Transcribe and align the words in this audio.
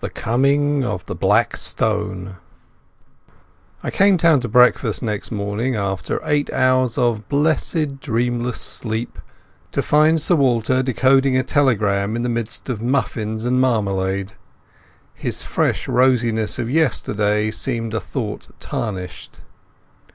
The 0.00 0.08
Coming 0.08 0.86
of 0.86 1.04
the 1.04 1.14
Black 1.14 1.54
Stone 1.54 2.36
I 3.82 3.90
came 3.90 4.16
down 4.16 4.40
to 4.40 4.48
breakfast 4.48 5.02
next 5.02 5.30
morning, 5.30 5.76
after 5.76 6.18
eight 6.24 6.50
hours 6.50 6.96
of 6.96 7.28
blessed 7.28 8.00
dreamless 8.00 8.58
sleep, 8.58 9.18
to 9.72 9.82
find 9.82 10.18
Sir 10.22 10.34
Walter 10.36 10.82
decoding 10.82 11.36
a 11.36 11.42
telegram 11.42 12.16
in 12.16 12.22
the 12.22 12.30
midst 12.30 12.70
of 12.70 12.80
muffins 12.80 13.44
and 13.44 13.60
marmalade. 13.60 14.32
His 15.12 15.42
fresh 15.42 15.86
rosiness 15.86 16.58
of 16.58 16.70
yesterday 16.70 17.50
seemed 17.50 17.92
a 17.92 18.00
thought 18.00 18.48
tarnished. 18.60 19.40